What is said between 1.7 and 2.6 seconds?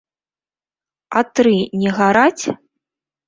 не гараць!